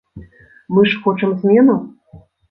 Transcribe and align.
Мы 0.77 0.81
ж 0.93 1.01
хочам 1.03 1.35
зменаў? 1.43 1.77